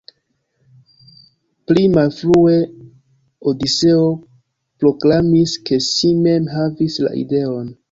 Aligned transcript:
Pli 1.71 1.83
malfrue, 1.97 2.55
Odiseo 3.51 4.09
proklamis, 4.85 5.57
ke 5.69 5.81
si 5.93 6.13
mem 6.25 6.51
havis 6.59 7.01
la 7.09 7.17
ideon. 7.25 7.73